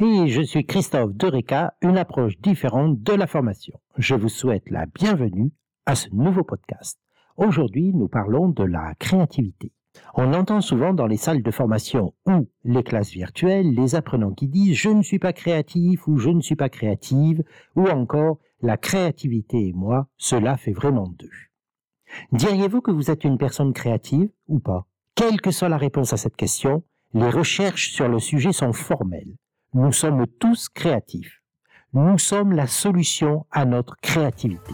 [0.00, 3.80] et je suis Christophe Dereka, une approche différente de la formation.
[3.96, 5.50] Je vous souhaite la bienvenue
[5.86, 7.00] à ce nouveau podcast.
[7.36, 9.72] Aujourd'hui, nous parlons de la créativité.
[10.14, 14.46] On entend souvent dans les salles de formation ou les classes virtuelles les apprenants qui
[14.46, 17.42] disent je ne suis pas créatif ou je ne suis pas créative
[17.74, 21.30] ou encore la créativité et moi, cela fait vraiment deux.
[22.30, 24.86] Diriez-vous que vous êtes une personne créative ou pas?
[25.16, 26.84] Quelle que soit la réponse à cette question,
[27.14, 29.34] les recherches sur le sujet sont formelles.
[29.74, 31.42] Nous sommes tous créatifs.
[31.92, 34.72] Nous sommes la solution à notre créativité.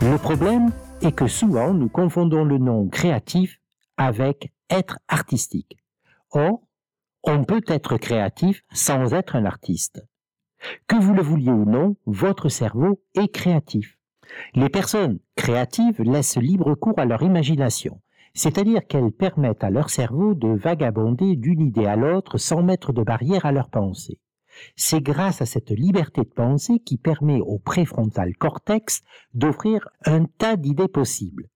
[0.00, 3.60] Le problème est que souvent nous confondons le nom créatif
[3.96, 5.78] avec être artistique.
[6.32, 6.62] Or,
[7.22, 10.04] on peut être créatif sans être un artiste.
[10.88, 13.99] Que vous le vouliez ou non, votre cerveau est créatif.
[14.54, 18.00] Les personnes créatives laissent libre cours à leur imagination,
[18.34, 23.02] c'est-à-dire qu'elles permettent à leur cerveau de vagabonder d'une idée à l'autre sans mettre de
[23.02, 24.18] barrière à leur pensée.
[24.76, 29.02] C'est grâce à cette liberté de pensée qui permet au préfrontal cortex
[29.34, 31.48] d'offrir un tas d'idées possibles.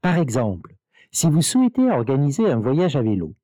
[0.00, 0.76] Par exemple,
[1.10, 3.34] si vous souhaitez organiser un voyage à vélo,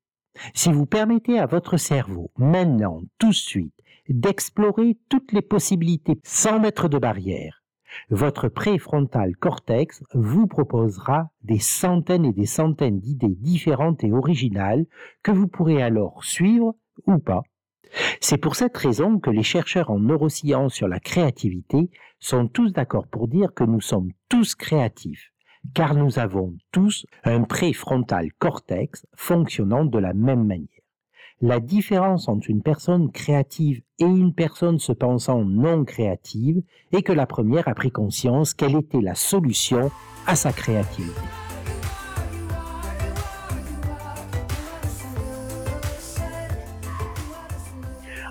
[0.55, 3.75] si vous permettez à votre cerveau, maintenant, tout de suite,
[4.09, 7.62] d'explorer toutes les possibilités sans mettre de barrière,
[8.11, 14.87] votre préfrontal cortex vous proposera des centaines et des centaines d'idées différentes et originales
[15.23, 16.75] que vous pourrez alors suivre
[17.07, 17.43] ou pas.
[18.21, 23.07] C'est pour cette raison que les chercheurs en neurosciences sur la créativité sont tous d'accord
[23.07, 25.33] pour dire que nous sommes tous créatifs,
[25.75, 30.69] car nous avons tous un préfrontal cortex fonctionnant de la même manière.
[31.45, 36.63] La différence entre une personne créative et une personne se pensant non créative
[36.93, 39.91] est que la première a pris conscience qu'elle était la solution
[40.29, 41.21] à sa créativité.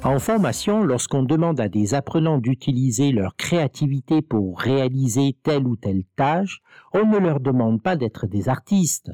[0.06, 6.06] En formation, lorsqu'on demande à des apprenants d'utiliser leur créativité pour réaliser telle ou telle
[6.16, 6.62] tâche,
[6.94, 9.12] on ne leur demande pas d'être des artistes.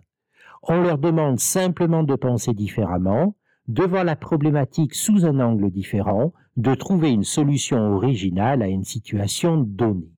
[0.61, 3.33] On leur demande simplement de penser différemment,
[3.67, 9.57] devant la problématique sous un angle différent, de trouver une solution originale à une situation
[9.57, 10.11] donnée.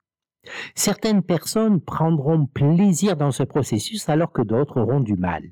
[0.76, 5.44] Certaines personnes prendront plaisir dans ce processus alors que d'autres auront du mal,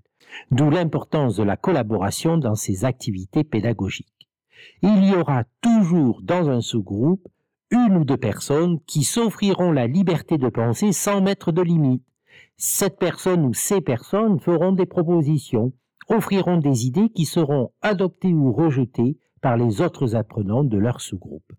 [0.52, 4.30] d'où l'importance de la collaboration dans ces activités pédagogiques.
[4.82, 7.28] Il y aura toujours dans un sous-groupe
[7.70, 12.04] une ou deux personnes qui s'offriront la liberté de penser sans mettre de limite.
[12.56, 15.74] Cette personne ou ces personnes feront des propositions,
[16.10, 21.52] offriront des idées qui seront adoptées ou rejetées par les autres apprenants de leur sous-groupe.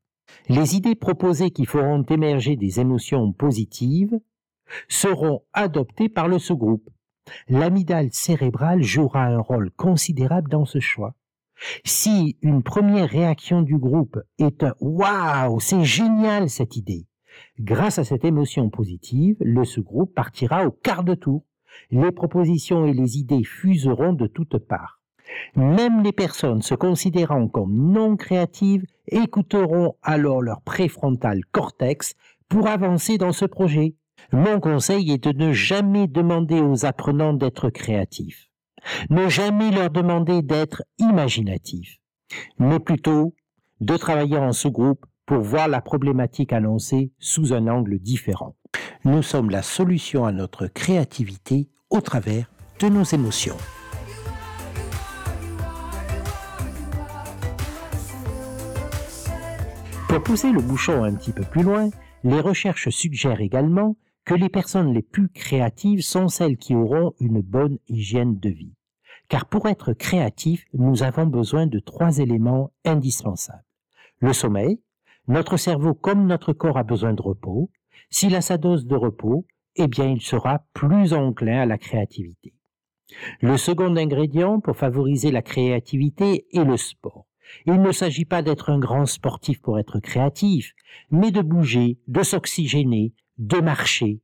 [0.48, 4.18] Les idées proposées qui feront émerger des émotions positives
[4.88, 6.88] seront adoptées par le sous-groupe.
[7.48, 11.14] L'amygdale cérébrale jouera un rôle considérable dans ce choix.
[11.84, 17.06] Si une première réaction du groupe est un Waouh, c'est génial cette idée,
[17.58, 21.44] grâce à cette émotion positive, le sous-groupe partira au quart de tour
[21.90, 25.00] les propositions et les idées fuseront de toutes parts.
[25.56, 32.14] Même les personnes se considérant comme non créatives écouteront alors leur préfrontal cortex
[32.48, 33.94] pour avancer dans ce projet.
[34.32, 38.50] Mon conseil est de ne jamais demander aux apprenants d'être créatifs.
[39.10, 41.98] Ne jamais leur demander d'être imaginatifs,
[42.58, 43.34] mais plutôt
[43.80, 48.56] de travailler en sous-groupe pour voir la problématique annoncée sous un angle différent.
[49.04, 52.50] Nous sommes la solution à notre créativité au travers
[52.80, 53.56] de nos émotions.
[60.08, 61.90] Pour pousser le bouchon un petit peu plus loin,
[62.24, 67.40] les recherches suggèrent également que les personnes les plus créatives sont celles qui auront une
[67.40, 68.74] bonne hygiène de vie.
[69.28, 73.64] Car pour être créatif, nous avons besoin de trois éléments indispensables.
[74.18, 74.80] Le sommeil,
[75.28, 77.70] notre cerveau comme notre corps a besoin de repos.
[78.10, 79.46] S'il a sa dose de repos,
[79.76, 82.54] eh bien il sera plus enclin à la créativité.
[83.40, 87.26] Le second ingrédient pour favoriser la créativité est le sport.
[87.66, 90.74] Il ne s'agit pas d'être un grand sportif pour être créatif,
[91.10, 94.20] mais de bouger, de s'oxygéner, de marcher.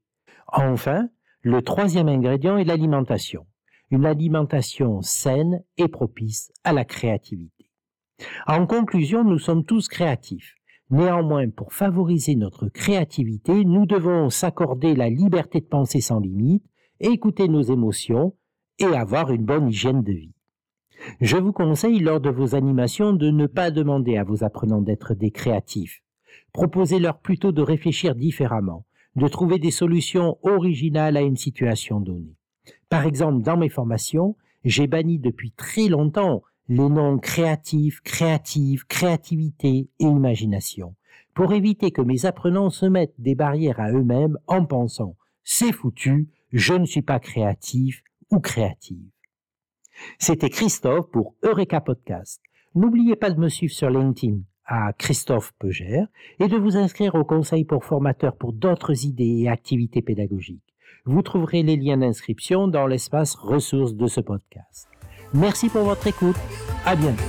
[0.49, 1.09] Enfin,
[1.41, 3.47] le troisième ingrédient est l'alimentation.
[3.91, 7.71] Une alimentation saine et propice à la créativité.
[8.47, 10.55] En conclusion, nous sommes tous créatifs.
[10.91, 16.65] Néanmoins, pour favoriser notre créativité, nous devons s'accorder la liberté de penser sans limite,
[17.01, 18.35] écouter nos émotions
[18.79, 20.35] et avoir une bonne hygiène de vie.
[21.21, 25.15] Je vous conseille lors de vos animations de ne pas demander à vos apprenants d'être
[25.15, 26.03] des créatifs.
[26.53, 28.87] Proposez-leur plutôt de réfléchir différemment,
[29.17, 32.37] de trouver des solutions originales à une situation donnée.
[32.89, 39.89] Par exemple, dans mes formations, j'ai banni depuis très longtemps les noms créatifs, créative, créativité
[39.99, 40.95] et imagination,
[41.35, 46.29] pour éviter que mes apprenants se mettent des barrières à eux-mêmes en pensant c'est foutu,
[46.53, 49.11] je ne suis pas créatif ou créative.
[50.19, 52.41] C'était Christophe pour Eureka Podcast.
[52.75, 56.05] N'oubliez pas de me suivre sur LinkedIn à Christophe Peuger
[56.41, 60.75] et de vous inscrire au Conseil pour formateurs pour d'autres idées et activités pédagogiques.
[61.05, 64.89] Vous trouverez les liens d'inscription dans l'espace ressources de ce podcast.
[65.35, 66.37] Merci pour votre écoute.
[66.85, 67.23] À bientôt.